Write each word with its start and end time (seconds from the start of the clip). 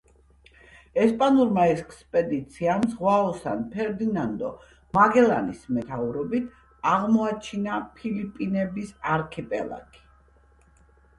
ესპანურმა 1.01 1.65
ექსპედიციამ, 1.71 2.85
ზღვაოსან 2.93 3.61
ფერნანდო 3.75 4.49
მაგელანის 4.99 5.67
მეთაურობით, 5.77 6.47
აღმოაჩინა 6.93 7.77
ფილიპინების 7.99 8.95
არქიპელაგი. 9.17 10.03